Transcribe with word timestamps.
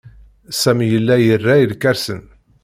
Sami 0.59 0.85
yella 0.91 1.15
ira 1.29 1.53
irkasen. 1.63 2.21